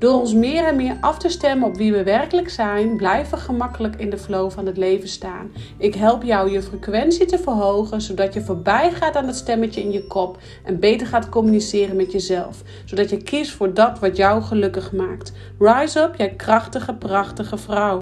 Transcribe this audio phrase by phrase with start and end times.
[0.00, 3.44] Door ons meer en meer af te stemmen op wie we werkelijk zijn, blijven we
[3.44, 5.52] gemakkelijk in de flow van het leven staan.
[5.78, 9.92] Ik help jou je frequentie te verhogen, zodat je voorbij gaat aan het stemmetje in
[9.92, 14.42] je kop en beter gaat communiceren met jezelf, zodat je kiest voor dat wat jou
[14.42, 15.32] gelukkig maakt.
[15.58, 18.00] Rise up, jij krachtige, prachtige vrouw.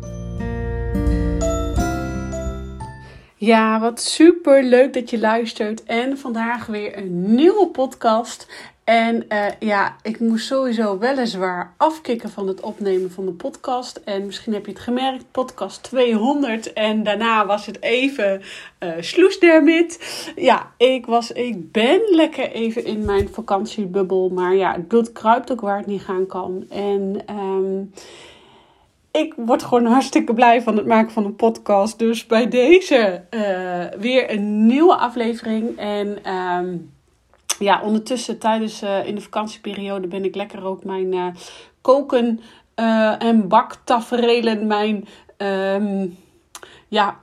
[3.41, 5.85] Ja, wat super leuk dat je luistert.
[5.85, 8.47] En vandaag weer een nieuwe podcast.
[8.89, 14.01] En uh, ja, ik moest sowieso weliswaar afkicken van het opnemen van de podcast.
[14.05, 16.73] En misschien heb je het gemerkt, podcast 200.
[16.73, 18.43] En daarna was het even
[18.81, 19.39] uh, sloes
[20.37, 24.29] Ja, ik, was, ik ben lekker even in mijn vakantiebubbel.
[24.29, 26.65] Maar ja, het bloed kruipt ook waar het niet gaan kan.
[26.69, 27.23] En...
[27.31, 27.93] Um,
[29.11, 31.99] ik word gewoon hartstikke blij van het maken van een podcast.
[31.99, 35.79] Dus bij deze uh, weer een nieuwe aflevering.
[35.79, 36.91] En um,
[37.59, 41.27] ja, ondertussen tijdens uh, in de vakantieperiode ben ik lekker ook mijn uh,
[41.81, 42.41] koken
[43.19, 45.09] en baktafrelen, mijn...
[45.37, 46.17] Um,
[46.89, 47.21] ja,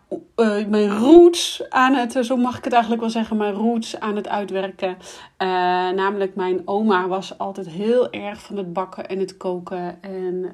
[0.67, 4.27] mijn roots aan het, zo mag ik het eigenlijk wel zeggen, mijn roots aan het
[4.27, 4.89] uitwerken.
[4.89, 5.47] Uh,
[5.89, 9.97] namelijk, mijn oma was altijd heel erg van het bakken en het koken.
[10.01, 10.53] En,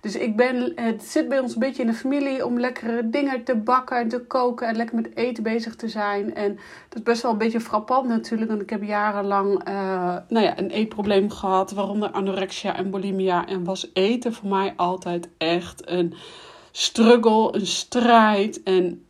[0.00, 3.44] dus ik ben, het zit bij ons een beetje in de familie om lekkere dingen
[3.44, 6.34] te bakken en te koken en lekker met eten bezig te zijn.
[6.34, 6.54] En
[6.88, 9.64] dat is best wel een beetje frappant natuurlijk, want ik heb jarenlang
[10.28, 13.46] nou ja, een eetprobleem gehad, waaronder anorexia en bulimia.
[13.46, 16.14] En was eten voor mij altijd echt een
[16.78, 18.62] struggle, een strijd.
[18.62, 19.04] En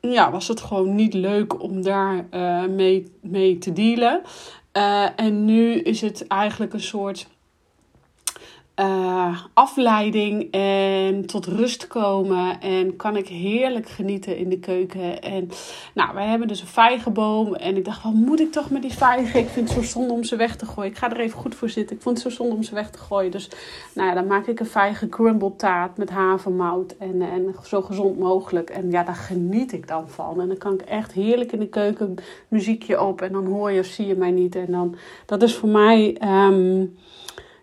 [0.00, 4.22] ja, was het gewoon niet leuk om daar uh, mee, mee te dealen.
[4.72, 7.26] Uh, en nu is het eigenlijk een soort
[8.80, 12.60] uh, afleiding en tot rust komen.
[12.60, 15.22] En kan ik heerlijk genieten in de keuken.
[15.22, 15.48] En
[15.94, 17.54] nou, wij hebben dus een vijgenboom.
[17.54, 19.40] En ik dacht, wat moet ik toch met die vijgen?
[19.40, 20.90] Ik vind het zo zonde om ze weg te gooien.
[20.90, 21.96] Ik ga er even goed voor zitten.
[21.96, 23.30] Ik vond het zo zonde om ze weg te gooien.
[23.30, 23.50] Dus
[23.94, 26.96] nou ja, dan maak ik een vijgen crumble taart met havermout.
[26.98, 28.70] En, en zo gezond mogelijk.
[28.70, 30.40] En ja, daar geniet ik dan van.
[30.40, 32.14] En dan kan ik echt heerlijk in de keuken
[32.48, 33.20] muziekje op.
[33.20, 34.54] En dan hoor je of zie je mij niet.
[34.54, 36.16] En dan, dat is voor mij...
[36.48, 36.96] Um,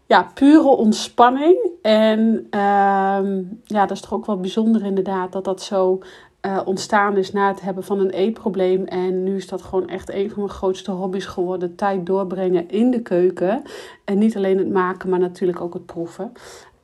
[0.05, 1.69] ja, pure ontspanning.
[1.81, 2.19] En
[2.59, 5.99] um, ja, dat is toch ook wel bijzonder inderdaad dat dat zo
[6.45, 8.85] uh, ontstaan is na het hebben van een eetprobleem.
[8.85, 11.75] En nu is dat gewoon echt een van mijn grootste hobby's geworden.
[11.75, 13.61] Tijd doorbrengen in de keuken.
[14.05, 16.31] En niet alleen het maken, maar natuurlijk ook het proeven.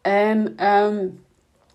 [0.01, 1.19] En um,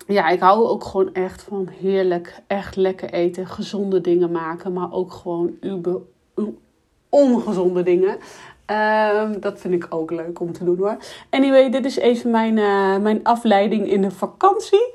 [0.06, 3.46] ja, ik hou ook gewoon echt van heerlijk, echt lekker eten.
[3.46, 6.00] Gezonde dingen maken, maar ook gewoon uber,
[7.08, 8.16] ongezonde dingen.
[8.66, 10.96] Um, dat vind ik ook leuk om te doen hoor.
[11.30, 14.92] Anyway, dit is even mijn, uh, mijn afleiding in de vakantie.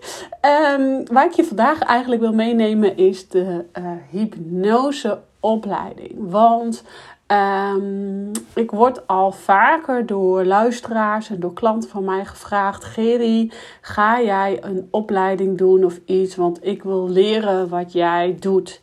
[0.76, 6.16] Um, waar ik je vandaag eigenlijk wil meenemen is de uh, hypnoseopleiding.
[6.18, 6.84] Want
[7.28, 13.52] um, ik word al vaker door luisteraars en door klanten van mij gevraagd: Geri,
[13.82, 16.36] ga jij een opleiding doen of iets?
[16.36, 18.80] Want ik wil leren wat jij doet.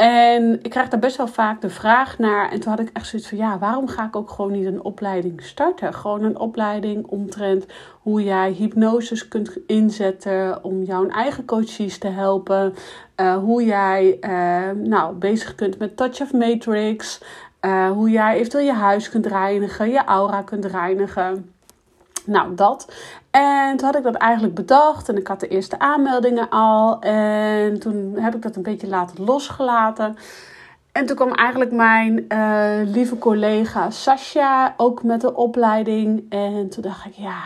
[0.00, 2.50] En ik krijg daar best wel vaak de vraag naar.
[2.50, 4.82] En toen had ik echt zoiets van: ja, waarom ga ik ook gewoon niet een
[4.82, 5.94] opleiding starten?
[5.94, 7.66] Gewoon een opleiding omtrent
[8.02, 12.74] hoe jij hypnoses kunt inzetten om jouw eigen coaches te helpen.
[13.16, 17.22] Uh, hoe jij uh, nou, bezig kunt met Touch of Matrix.
[17.60, 21.52] Uh, hoe jij eventueel je huis kunt reinigen, je aura kunt reinigen.
[22.24, 22.92] Nou, dat.
[23.30, 27.00] En toen had ik dat eigenlijk bedacht en ik had de eerste aanmeldingen al.
[27.00, 30.16] En toen heb ik dat een beetje laten losgelaten.
[30.92, 36.26] En toen kwam eigenlijk mijn uh, lieve collega Sascha ook met de opleiding.
[36.28, 37.42] En toen dacht ik, ja,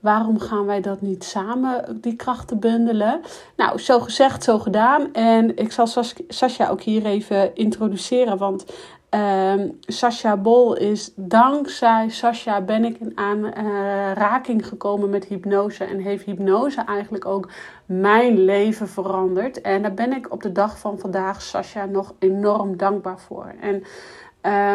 [0.00, 3.20] waarom gaan wij dat niet samen, die krachten bundelen?
[3.56, 5.12] Nou, zo gezegd, zo gedaan.
[5.12, 5.86] En ik zal
[6.28, 8.64] Sascha ook hier even introduceren, want
[9.10, 15.84] Um, Sasha Bol is dankzij Sasha ben ik in aanraking uh, gekomen met hypnose.
[15.84, 17.50] En heeft hypnose eigenlijk ook
[17.86, 19.60] mijn leven veranderd.
[19.60, 23.54] En daar ben ik op de dag van vandaag Sasha nog enorm dankbaar voor.
[23.60, 23.82] En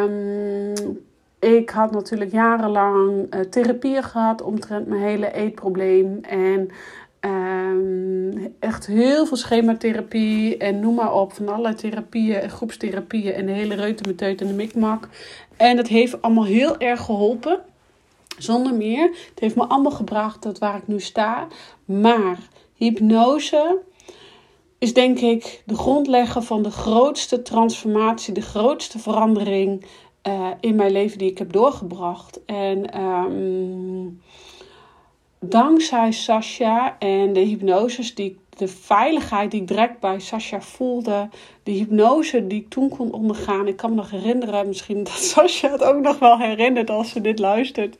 [0.03, 0.99] um,
[1.39, 6.19] ik had natuurlijk jarenlang uh, therapie gehad omtrent mijn hele eetprobleem.
[6.21, 6.69] En
[7.21, 11.33] ehm, echt heel veel schematherapie en noem maar op.
[11.33, 15.09] Van allerlei therapieën groepstherapieën en de hele reutemeteut en de mikmak.
[15.57, 17.59] En dat heeft allemaal heel erg geholpen.
[18.37, 19.03] Zonder meer.
[19.03, 21.47] Het heeft me allemaal gebracht tot waar ik nu sta.
[21.85, 22.37] Maar
[22.73, 23.79] hypnose
[24.77, 29.85] is denk ik de grondlegger van de grootste transformatie, de grootste verandering
[30.27, 32.45] uh, in mijn leven die ik heb doorgebracht.
[32.45, 34.21] En um,
[35.45, 41.29] dankzij Sasha en de hypnoses die de veiligheid die ik direct bij Sasha voelde,
[41.63, 43.67] de hypnose die ik toen kon ondergaan.
[43.67, 47.21] Ik kan me nog herinneren, misschien dat Sasha het ook nog wel herinnert als ze
[47.21, 47.95] dit luistert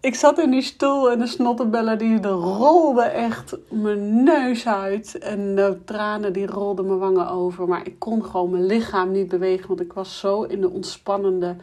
[0.00, 5.18] ik zat in die stoel en de snottenbellen die rolden echt mijn neus uit.
[5.18, 7.68] En de tranen die rolden mijn wangen over.
[7.68, 11.56] Maar ik kon gewoon mijn lichaam niet bewegen, want ik was zo in de ontspannende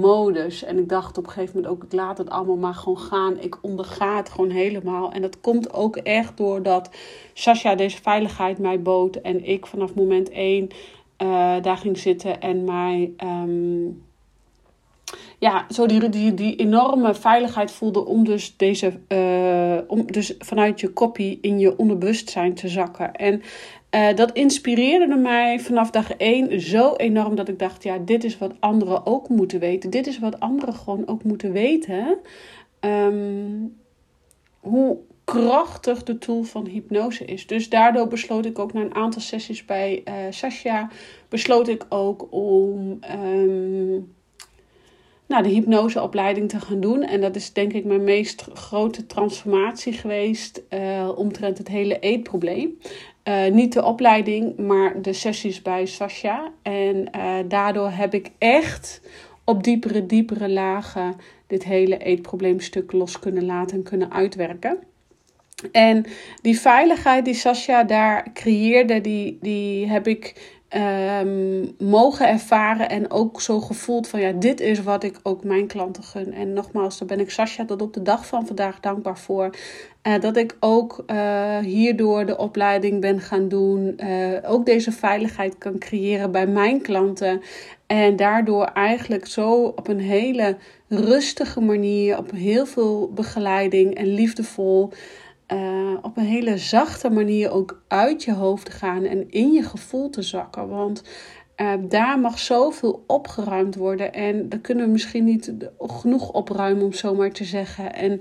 [0.00, 0.64] modus.
[0.64, 3.38] En ik dacht op een gegeven moment ook, ik laat het allemaal maar gewoon gaan.
[3.38, 5.12] Ik onderga het gewoon helemaal.
[5.12, 6.90] En dat komt ook echt doordat
[7.32, 9.16] Sasha deze veiligheid mij bood.
[9.16, 10.68] En ik vanaf moment één
[11.18, 13.12] uh, daar ging zitten en mij...
[13.24, 14.02] Um,
[15.38, 19.43] ja, zo die, die, die enorme veiligheid voelde om dus, deze, uh,
[19.86, 23.12] om dus vanuit je kopie in je onderbewustzijn te zakken.
[23.12, 23.42] En
[23.94, 28.38] uh, dat inspireerde mij vanaf dag één zo enorm dat ik dacht, ja, dit is
[28.38, 29.90] wat anderen ook moeten weten.
[29.90, 32.18] Dit is wat anderen gewoon ook moeten weten.
[32.80, 33.76] Um,
[34.60, 37.46] hoe krachtig de tool van hypnose is.
[37.46, 40.90] Dus daardoor besloot ik ook na een aantal sessies bij uh, Sasha,
[41.28, 42.98] besloot ik ook om...
[43.22, 44.13] Um,
[45.26, 47.02] nou, de hypnoseopleiding te gaan doen.
[47.02, 52.78] En dat is denk ik mijn meest grote transformatie geweest uh, omtrent het hele eetprobleem.
[53.28, 56.52] Uh, niet de opleiding, maar de sessies bij Sasha.
[56.62, 59.00] En uh, daardoor heb ik echt
[59.44, 61.16] op diepere, diepere lagen
[61.46, 64.78] dit hele eetprobleemstuk los kunnen laten en kunnen uitwerken.
[65.72, 66.04] En
[66.42, 73.40] die veiligheid die Sasha daar creëerde, die, die heb ik um, mogen ervaren en ook
[73.40, 76.32] zo gevoeld van ja, dit is wat ik ook mijn klanten gun.
[76.32, 79.50] En nogmaals, daar ben ik Sascha tot op de dag van vandaag dankbaar voor.
[80.02, 83.96] Uh, dat ik ook uh, hierdoor de opleiding ben gaan doen.
[83.96, 87.40] Uh, ook deze veiligheid kan creëren bij mijn klanten.
[87.86, 90.56] En daardoor eigenlijk zo op een hele
[90.88, 94.90] rustige manier, op heel veel begeleiding en liefdevol
[95.52, 99.62] uh, op een hele zachte manier ook uit je hoofd te gaan en in je
[99.62, 100.68] gevoel te zakken.
[100.68, 101.02] Want
[101.56, 104.12] uh, daar mag zoveel opgeruimd worden.
[104.12, 107.94] En daar kunnen we misschien niet genoeg opruimen, om zo maar te zeggen.
[107.94, 108.20] En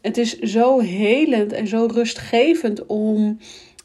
[0.00, 3.38] het is zo helend en zo rustgevend om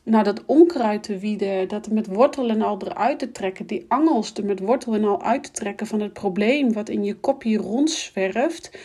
[0.04, 4.34] nou, dat onkruid te wieden, dat met wortel en al eruit te trekken, die angels
[4.34, 7.58] er met wortel en al uit te trekken van het probleem wat in je kopje
[7.58, 8.78] rondzwerft.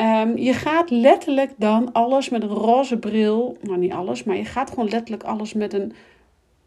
[0.00, 4.44] Um, je gaat letterlijk dan alles met een roze bril, nou niet alles, maar je
[4.44, 5.92] gaat gewoon letterlijk alles met een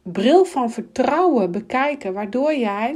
[0.01, 2.95] bril van vertrouwen bekijken, waardoor jij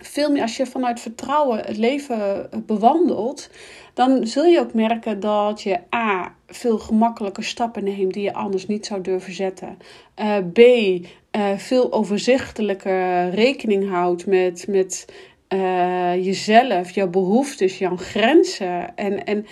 [0.00, 3.50] veel meer, als je vanuit vertrouwen het leven bewandelt,
[3.94, 6.34] dan zul je ook merken dat je A.
[6.46, 9.78] veel gemakkelijker stappen neemt die je anders niet zou durven zetten.
[10.20, 10.58] Uh, B.
[10.58, 15.06] Uh, veel overzichtelijker rekening houdt met, met
[15.52, 18.96] uh, jezelf, jouw behoeftes, jouw grenzen.
[18.96, 19.46] En, en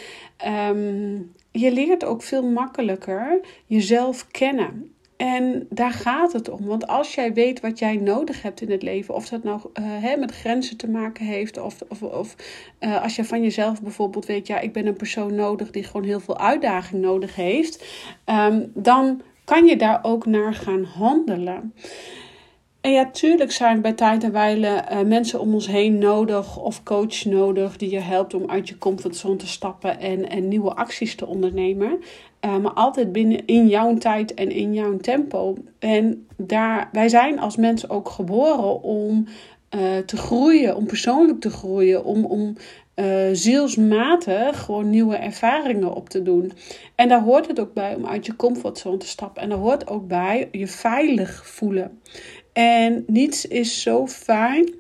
[0.76, 4.94] um, je leert ook veel makkelijker jezelf kennen.
[5.16, 6.66] En daar gaat het om.
[6.66, 9.84] Want als jij weet wat jij nodig hebt in het leven, of dat nou uh,
[9.86, 12.36] hè, met grenzen te maken heeft, of, of, of
[12.80, 16.06] uh, als je van jezelf bijvoorbeeld weet, ja, ik ben een persoon nodig die gewoon
[16.06, 17.84] heel veel uitdaging nodig heeft,
[18.26, 21.74] um, dan kan je daar ook naar gaan handelen.
[22.80, 26.82] En ja, tuurlijk zijn bij tijd en wijle uh, mensen om ons heen nodig of
[26.82, 31.14] coach nodig die je helpt om uit je comfortzone te stappen en, en nieuwe acties
[31.14, 31.98] te ondernemen.
[32.44, 35.56] Uh, maar altijd binnen in jouw tijd en in jouw tempo.
[35.78, 39.26] En daar, wij zijn als mensen ook geboren om
[39.76, 42.56] uh, te groeien, om persoonlijk te groeien, om, om
[43.32, 46.52] zielsmatig gewoon nieuwe ervaringen op te doen.
[46.94, 49.42] En daar hoort het ook bij om uit je comfortzone te stappen.
[49.42, 52.00] En daar hoort ook bij je veilig voelen.
[52.52, 54.74] En niets is zo fijn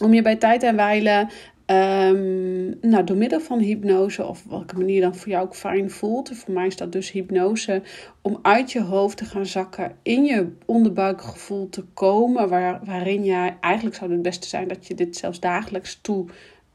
[0.00, 1.28] om je bij tijd en wijle
[1.70, 6.30] Um, nou, door middel van hypnose, of welke manier dan voor jou ook fijn voelt.
[6.34, 7.82] Voor mij is dat dus hypnose.
[8.22, 12.48] Om uit je hoofd te gaan zakken, in je onderbuikgevoel te komen.
[12.48, 16.26] Waar, waarin jij, eigenlijk zou het beste zijn dat je dit zelfs dagelijks toe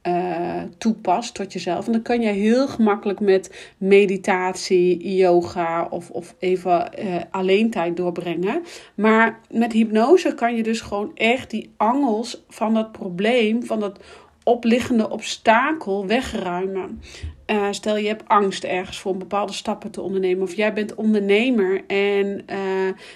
[0.07, 1.85] uh, toepast tot jezelf.
[1.85, 7.97] En dan kan je heel gemakkelijk met meditatie, yoga of, of even uh, alleen tijd
[7.97, 8.63] doorbrengen.
[8.95, 13.99] Maar met hypnose kan je dus gewoon echt die angels van dat probleem, van dat
[14.43, 17.01] opliggende obstakel wegruimen.
[17.47, 20.43] Uh, stel je hebt angst ergens voor om bepaalde stappen te ondernemen.
[20.43, 22.57] Of jij bent ondernemer en uh,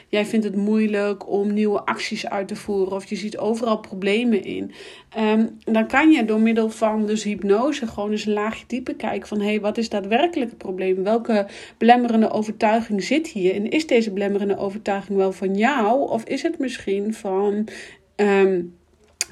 [0.07, 2.93] jij vindt het moeilijk om nieuwe acties uit te voeren.
[2.93, 4.71] Of je ziet overal problemen in.
[5.17, 9.27] Um, dan kan je door middel van dus hypnose gewoon eens een laagje dieper kijken
[9.27, 11.03] van hé, hey, wat is daadwerkelijk het probleem?
[11.03, 13.53] Welke belemmerende overtuiging zit hier?
[13.55, 16.09] En is deze belemmerende overtuiging wel van jou?
[16.09, 17.67] Of is het misschien van.
[18.15, 18.75] Um,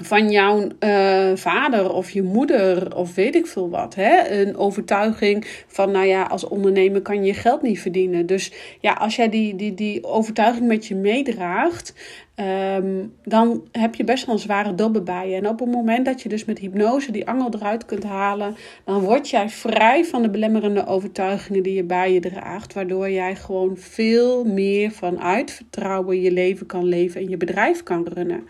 [0.00, 3.94] van jouw uh, vader of je moeder of weet ik veel wat.
[3.94, 4.40] Hè?
[4.40, 8.26] Een overtuiging van, nou ja, als ondernemer kan je je geld niet verdienen.
[8.26, 11.94] Dus ja, als jij die, die, die overtuiging met je meedraagt,
[12.36, 15.36] um, dan heb je best wel een zware dobbe bij je.
[15.36, 19.00] En op het moment dat je dus met hypnose die angel eruit kunt halen, dan
[19.00, 22.72] word jij vrij van de belemmerende overtuigingen die je bij je draagt.
[22.72, 28.06] Waardoor jij gewoon veel meer vanuit vertrouwen je leven kan leven en je bedrijf kan
[28.14, 28.46] runnen.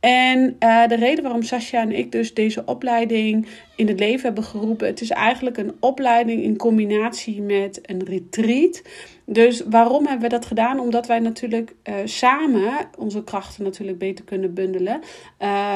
[0.00, 4.44] En uh, de reden waarom Sascha en ik dus deze opleiding in het leven hebben
[4.44, 8.82] geroepen, het is eigenlijk een opleiding in combinatie met een retreat.
[9.24, 10.80] Dus waarom hebben we dat gedaan?
[10.80, 15.00] Omdat wij natuurlijk uh, samen onze krachten natuurlijk beter kunnen bundelen.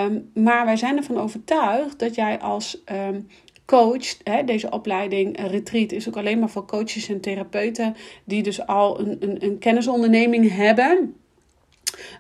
[0.07, 3.27] Um, maar wij zijn ervan overtuigd dat jij als um,
[3.65, 8.67] coach, hè, deze opleiding, retreat, is ook alleen maar voor coaches en therapeuten die dus
[8.67, 11.15] al een, een, een kennisonderneming hebben.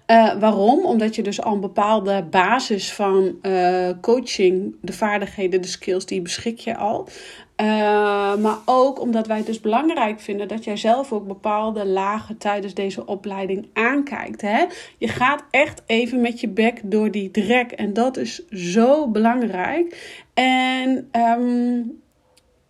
[0.06, 0.84] Uh, waarom?
[0.84, 6.22] Omdat je dus al een bepaalde basis van uh, coaching, de vaardigheden, de skills, die
[6.22, 7.08] beschik je al.
[7.60, 7.66] Uh,
[8.36, 12.74] maar ook omdat wij het dus belangrijk vinden dat jij zelf ook bepaalde lagen tijdens
[12.74, 14.40] deze opleiding aankijkt.
[14.40, 14.64] Hè?
[14.98, 17.70] Je gaat echt even met je bek door die drek.
[17.70, 20.18] En dat is zo belangrijk.
[20.34, 22.00] En um,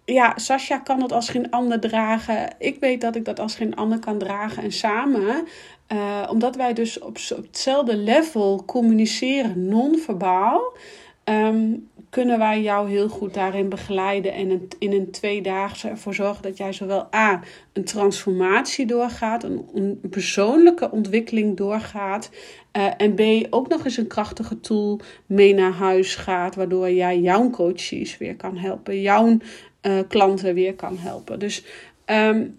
[0.04, 2.54] ja, Sascha kan het als geen ander dragen.
[2.58, 4.62] Ik weet dat ik dat als geen ander kan dragen.
[4.62, 5.46] En samen
[5.92, 10.76] uh, omdat wij dus op, hetzelfde level communiceren, non-verbaal,
[11.24, 16.56] um, kunnen wij jou heel goed daarin begeleiden en in een tweedaagse ervoor zorgen dat
[16.56, 17.40] jij zowel A,
[17.72, 22.30] een transformatie doorgaat, een, persoonlijke ontwikkeling doorgaat,
[22.76, 27.20] uh, en B, ook nog eens een krachtige tool mee naar huis gaat, waardoor jij
[27.20, 29.36] jouw coaches weer kan helpen, jouw
[29.82, 31.38] uh, klanten weer kan helpen.
[31.38, 31.64] Dus
[32.06, 32.58] um,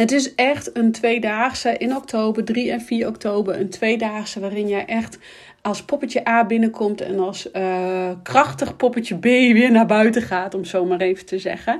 [0.00, 3.60] het is echt een tweedaagse in oktober, 3 en 4 oktober.
[3.60, 5.18] Een tweedaagse waarin jij echt
[5.62, 10.64] als poppetje A binnenkomt en als uh, krachtig poppetje B weer naar buiten gaat, om
[10.64, 11.78] zo maar even te zeggen.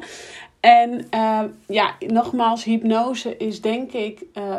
[0.61, 4.57] En uh, ja, nogmaals, hypnose is denk ik uh,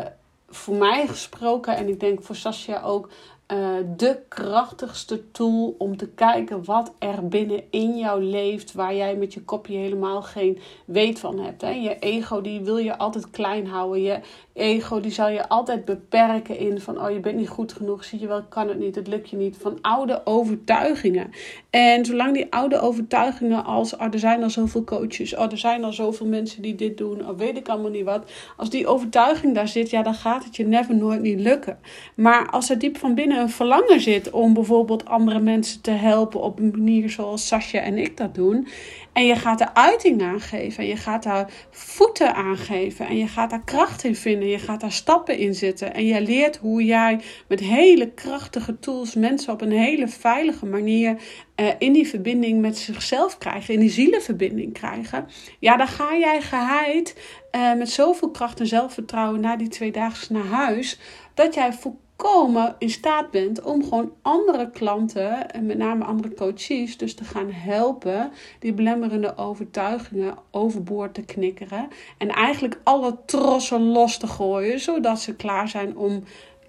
[0.50, 3.10] voor mij gesproken en ik denk voor Sascha ook
[3.54, 9.34] uh, de krachtigste tool om te kijken wat er binnenin jou leeft, waar jij met
[9.34, 11.62] je kopje helemaal geen weet van hebt.
[11.62, 11.70] Hè?
[11.70, 14.02] Je ego die wil je altijd klein houden.
[14.02, 14.20] Je
[14.60, 18.20] ego die zal je altijd beperken in van oh je bent niet goed genoeg, zie
[18.20, 19.58] je wel, kan het niet, het lukt je niet.
[19.60, 21.32] Van oude overtuigingen.
[21.70, 25.84] En zolang die oude overtuigingen als oh, er zijn al zoveel coaches, oh er zijn
[25.84, 28.32] al zoveel mensen die dit doen, oh, weet ik allemaal niet wat.
[28.58, 31.80] Als die overtuiging daar zit, ja dan gaat het je never nooit niet lukken.
[32.16, 36.42] Maar als er diep van binnen een verlangen zit om bijvoorbeeld andere mensen te helpen
[36.42, 38.68] op een manier zoals Sascha en ik dat doen.
[39.14, 40.84] En je gaat er uiting aan geven.
[40.84, 43.08] En je gaat daar voeten aan geven.
[43.08, 44.48] En je gaat daar kracht in vinden.
[44.48, 45.94] Je gaat daar stappen in zetten.
[45.94, 51.16] En je leert hoe jij met hele krachtige tools mensen op een hele veilige manier
[51.56, 53.74] uh, in die verbinding met zichzelf krijgen.
[53.74, 55.28] In die zielenverbinding krijgen.
[55.60, 57.16] Ja, dan ga jij geheid
[57.52, 61.00] uh, met zoveel kracht en zelfvertrouwen na die twee dagen naar huis.
[61.34, 61.74] Dat jij
[62.20, 67.24] komen in staat bent om gewoon andere klanten, en met name andere coaches, dus te
[67.24, 71.88] gaan helpen die belemmerende overtuigingen overboord te knikkeren.
[72.18, 76.24] En eigenlijk alle trossen los te gooien, zodat ze klaar zijn om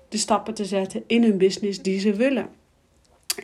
[0.09, 2.49] de stappen te zetten in hun business die ze willen.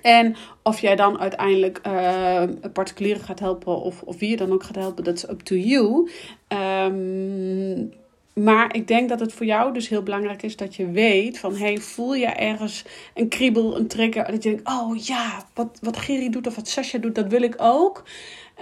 [0.03, 4.63] En of jij dan uiteindelijk uh, particulieren gaat helpen of, of wie je dan ook
[4.63, 6.11] gaat helpen, dat is up to you.
[6.49, 7.93] Um,
[8.41, 11.55] maar ik denk dat het voor jou dus heel belangrijk is dat je weet van...
[11.55, 14.25] hey, voel je ergens een kriebel, een trigger...
[14.25, 17.43] dat je denkt, oh ja, wat, wat Giri doet of wat Sascha doet, dat wil
[17.43, 18.05] ik ook.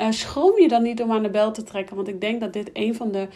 [0.00, 1.97] Uh, schroom je dan niet om aan de bel te trekken.
[1.97, 3.28] Want ik denk dat dit een van de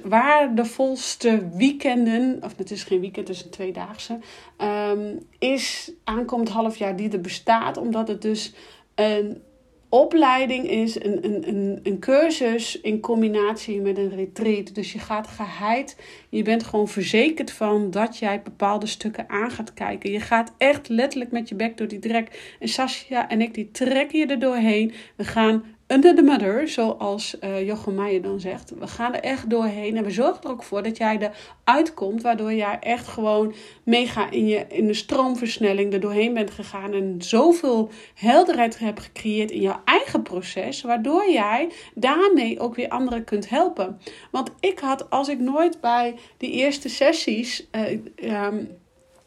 [0.00, 2.38] waardevolste weekenden...
[2.42, 4.18] of het is geen weekend, het is een tweedaagse...
[4.58, 7.76] Um, is aankomend half jaar die er bestaat.
[7.76, 8.52] Omdat het dus
[8.94, 9.42] een
[9.88, 14.74] opleiding is een, een, een, een cursus in combinatie met een retreat.
[14.74, 15.96] Dus je gaat geheid,
[16.28, 20.10] je bent gewoon verzekerd van dat jij bepaalde stukken aan gaat kijken.
[20.10, 22.56] Je gaat echt letterlijk met je bek door die drek.
[22.60, 24.92] En Sascha en ik, die trekken je er doorheen.
[25.16, 28.72] We gaan under the mother, zoals uh, Jochem Meijer dan zegt.
[28.78, 31.32] We gaan er echt doorheen en we zorgen er ook voor dat jij
[31.64, 36.50] eruit komt, waardoor jij echt gewoon mega in, je, in de stroomversnelling er doorheen bent
[36.50, 42.88] gegaan en zoveel helderheid hebt gecreëerd in jouw eigen proces, waardoor jij daarmee ook weer
[42.88, 44.00] anderen kunt helpen.
[44.30, 48.68] Want ik had, als ik nooit bij die eerste sessies uh, um,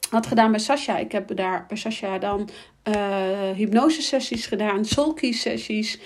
[0.09, 2.49] had gedaan bij Sasha, ik heb daar bij Sasha dan
[2.83, 5.99] uh, hypnose sessies gedaan, soulkey sessies.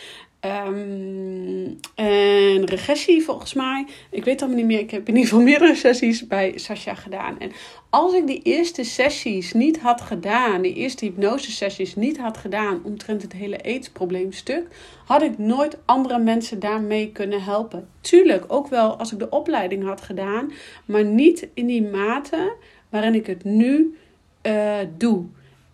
[0.46, 3.86] Um, en regressie volgens mij.
[4.10, 4.80] Ik weet allemaal niet meer.
[4.80, 7.40] Ik heb in ieder geval meerdere sessies bij Sasha gedaan.
[7.40, 7.52] En
[7.90, 12.84] als ik die eerste sessies niet had gedaan, die eerste hypnose sessies niet had gedaan
[12.84, 14.68] omtrent het hele aidsprobleemstuk,
[15.06, 17.88] had ik nooit andere mensen daarmee kunnen helpen.
[18.02, 20.52] Tuurlijk, ook wel als ik de opleiding had gedaan,
[20.86, 22.56] maar niet in die mate
[22.90, 23.98] waarin ik het nu
[24.44, 25.26] uh, doe.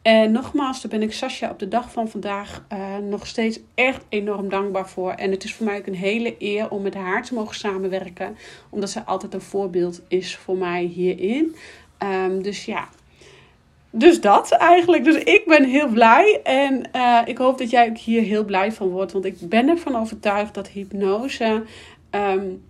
[0.01, 4.05] En nogmaals, daar ben ik Sascha op de dag van vandaag uh, nog steeds echt
[4.09, 5.11] enorm dankbaar voor.
[5.11, 8.37] En het is voor mij ook een hele eer om met haar te mogen samenwerken.
[8.69, 11.55] Omdat zij altijd een voorbeeld is voor mij hierin.
[12.03, 12.89] Um, dus ja,
[13.89, 15.03] dus dat eigenlijk.
[15.03, 16.39] Dus ik ben heel blij.
[16.43, 19.11] En uh, ik hoop dat jij ook hier heel blij van wordt.
[19.11, 21.63] Want ik ben ervan overtuigd dat hypnose...
[22.11, 22.69] Um,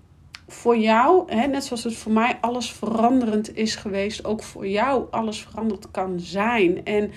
[0.52, 5.06] voor jou, hè, net zoals het voor mij alles veranderend is geweest, ook voor jou
[5.12, 6.86] alles veranderd kan zijn.
[6.86, 7.12] En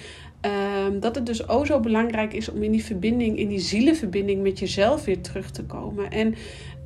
[0.87, 4.43] um, dat het dus ook zo belangrijk is om in die verbinding, in die zielenverbinding
[4.43, 6.11] met jezelf weer terug te komen.
[6.11, 6.35] En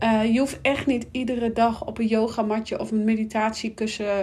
[0.03, 4.23] uh, je hoeft echt niet iedere dag op een yogamatje of een meditatiekussen uh,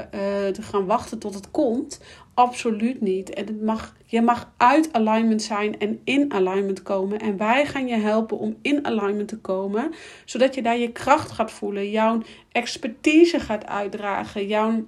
[0.52, 2.02] te gaan wachten tot het komt.
[2.36, 3.30] Absoluut niet.
[3.30, 7.20] En het mag, je mag uit alignment zijn en in alignment komen.
[7.20, 9.94] En wij gaan je helpen om in alignment te komen,
[10.26, 14.86] zodat je daar je kracht gaat voelen, jouw expertise gaat uitdragen, jouw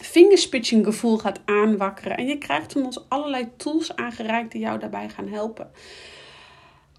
[0.00, 2.16] fingerspitching gevoel gaat aanwakkeren.
[2.16, 5.70] En je krijgt van ons allerlei tools aangereikt die jou daarbij gaan helpen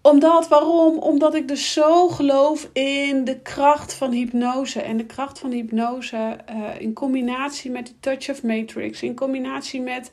[0.06, 0.98] omdat, waarom?
[0.98, 4.82] Omdat ik dus zo geloof in de kracht van hypnose.
[4.82, 9.02] En de kracht van hypnose uh, in combinatie met de touch of matrix.
[9.02, 10.12] In combinatie met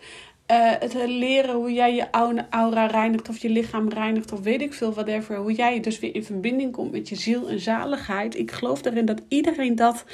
[0.53, 2.07] uh, het leren hoe jij je
[2.51, 5.37] aura reinigt of je lichaam reinigt of weet ik veel, whatever.
[5.37, 8.39] Hoe jij dus weer in verbinding komt met je ziel en zaligheid.
[8.39, 10.05] Ik geloof erin dat iedereen dat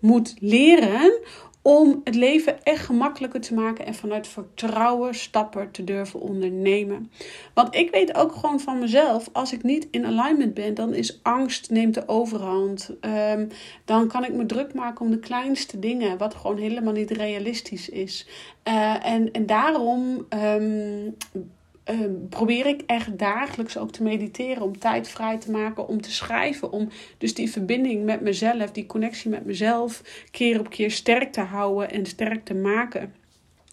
[0.00, 1.20] moet leren
[1.68, 7.10] om het leven echt gemakkelijker te maken en vanuit vertrouwen stappen te durven ondernemen.
[7.54, 11.20] Want ik weet ook gewoon van mezelf, als ik niet in alignment ben, dan is
[11.22, 12.90] angst neemt de overhand.
[13.00, 13.48] Um,
[13.84, 17.88] dan kan ik me druk maken om de kleinste dingen, wat gewoon helemaal niet realistisch
[17.88, 18.26] is.
[18.68, 21.16] Uh, en, en daarom um,
[21.88, 24.62] Ehm, probeer ik echt dagelijks ook te mediteren.
[24.62, 26.72] Om tijd vrij te maken om te schrijven.
[26.72, 31.40] Om dus die verbinding met mezelf, die connectie met mezelf, keer op keer sterk te
[31.40, 33.14] houden en sterk te maken.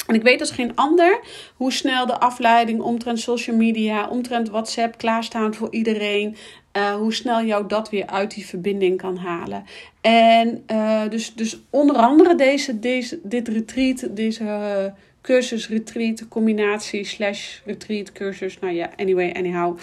[0.08, 1.20] En ik weet als geen ander
[1.56, 6.36] hoe snel de afleiding omtrent social media, omtrent WhatsApp klaarstaan voor iedereen.
[6.78, 9.64] Uh, hoe snel jou dat weer uit die verbinding kan halen.
[10.02, 14.94] En uh, dus, dus onder andere deze, deze, dit retreat, deze
[15.26, 18.60] cursus, retreat, combinatie, slash retreat, cursus.
[18.60, 19.78] Nou ja, anyway, anyhow.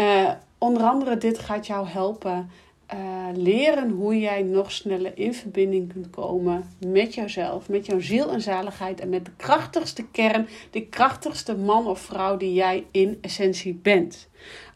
[0.00, 2.50] Uh, onder andere dit gaat jou helpen
[2.94, 8.30] uh, leren hoe jij nog sneller in verbinding kunt komen met jouzelf, met jouw ziel
[8.30, 13.18] en zaligheid en met de krachtigste kern, de krachtigste man of vrouw die jij in
[13.20, 14.28] essentie bent.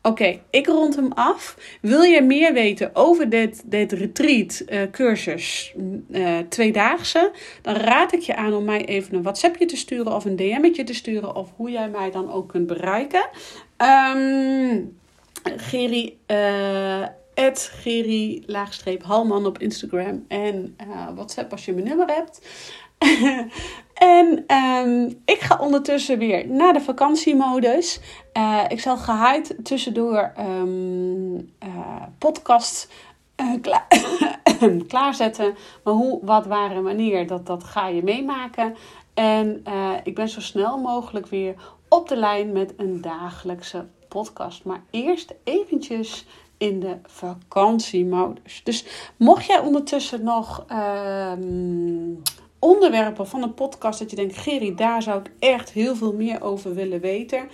[0.07, 1.57] Oké, ik rond hem af.
[1.81, 5.75] Wil je meer weten over dit, dit retreat uh, cursus
[6.11, 7.33] uh, tweedaagse?
[7.62, 10.85] Dan raad ik je aan om mij even een WhatsAppje te sturen of een DM'tje
[10.85, 13.29] te sturen of hoe jij mij dan ook kunt bereiken.
[14.17, 14.97] Um,
[15.57, 17.07] Geri, uh,
[17.55, 20.77] Geri, laagstreep Halman op Instagram en
[21.14, 22.40] WhatsApp als je mijn nummer hebt.
[23.94, 28.00] en um, ik ga ondertussen weer naar de vakantiemodus.
[28.37, 32.88] Uh, ik zal geheid tussendoor um, uh, podcast
[33.61, 33.87] klaar,
[34.88, 35.54] klaarzetten.
[35.85, 38.76] Maar hoe, wat, waar en wanneer, dat, dat ga je meemaken.
[39.14, 39.64] En
[40.04, 41.54] ik ben zo snel mogelijk weer
[41.88, 44.64] op de lijn met een dagelijkse podcast.
[44.64, 46.26] Maar eerst eventjes
[46.59, 48.61] in de vakantiemodus.
[48.64, 48.85] Dus
[49.16, 52.22] mocht jij ondertussen nog um,
[52.64, 56.42] onderwerpen van een podcast dat je denkt, Gerry, daar zou ik echt heel veel meer
[56.42, 57.48] over willen weten.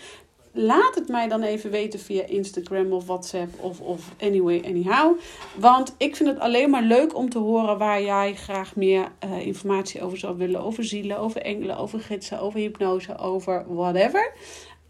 [0.52, 5.18] Laat het mij dan even weten via Instagram of WhatsApp of, of anyway, anyhow.
[5.56, 9.46] Want ik vind het alleen maar leuk om te horen waar jij graag meer uh,
[9.46, 10.62] informatie over zou willen.
[10.62, 14.32] Over zielen, over engelen, over gidsen, over hypnose, over whatever.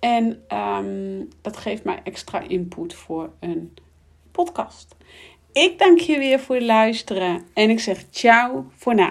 [0.00, 3.74] En um, dat geeft mij extra input voor een
[4.32, 4.96] podcast.
[5.52, 9.08] Ik dank je weer voor het luisteren en ik zeg ciao voor nu.